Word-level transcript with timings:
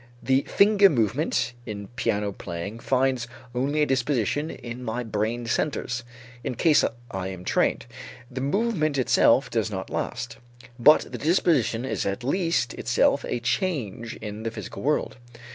The 0.23 0.43
finger 0.47 0.89
movement 0.89 1.53
in 1.67 1.85
piano 1.89 2.31
playing 2.31 2.79
finds 2.79 3.27
only 3.53 3.83
a 3.83 3.85
disposition 3.85 4.49
in 4.49 4.83
my 4.83 5.03
brain 5.03 5.45
centers, 5.45 6.03
in 6.43 6.55
case 6.55 6.83
I 7.11 7.27
am 7.27 7.45
trained; 7.45 7.85
the 8.31 8.41
movement 8.41 8.97
itself 8.97 9.51
does 9.51 9.69
not 9.69 9.91
last. 9.91 10.37
But 10.79 11.11
the 11.11 11.19
disposition 11.19 11.85
is 11.85 12.07
at 12.07 12.23
least 12.23 12.73
itself 12.73 13.23
a 13.25 13.39
change 13.39 14.15
in 14.21 14.41
the 14.41 14.49
physical 14.49 14.81
world. 14.81 15.17